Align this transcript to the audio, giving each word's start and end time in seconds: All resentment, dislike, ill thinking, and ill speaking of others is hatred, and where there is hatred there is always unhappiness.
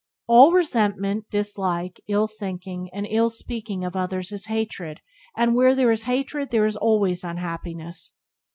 All 0.25 0.51
resentment, 0.51 1.25
dislike, 1.29 2.01
ill 2.07 2.27
thinking, 2.27 2.89
and 2.91 3.05
ill 3.07 3.29
speaking 3.29 3.85
of 3.85 3.95
others 3.95 4.31
is 4.31 4.47
hatred, 4.47 4.99
and 5.37 5.53
where 5.53 5.75
there 5.75 5.91
is 5.91 6.05
hatred 6.05 6.49
there 6.49 6.65
is 6.65 6.75
always 6.75 7.23
unhappiness. 7.23 8.11